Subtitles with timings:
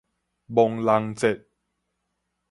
[0.47, 1.45] 亡人節